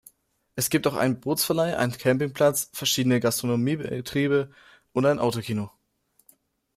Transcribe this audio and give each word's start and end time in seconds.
Es 0.55 0.71
gibt 0.71 0.87
auch 0.87 0.95
einen 0.95 1.19
Bootsverleih, 1.21 1.77
einen 1.77 1.91
Campingplatz, 1.95 2.71
verschiedene 2.73 3.19
Gastronomiebetriebe 3.19 4.49
und 4.93 5.05
ein 5.05 5.19
Autokino. 5.19 5.69